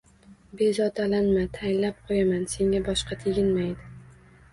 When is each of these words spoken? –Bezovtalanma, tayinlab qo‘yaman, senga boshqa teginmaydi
–Bezovtalanma, 0.59 1.43
tayinlab 1.57 1.99
qo‘yaman, 2.07 2.47
senga 2.55 2.81
boshqa 2.87 3.19
teginmaydi 3.25 3.93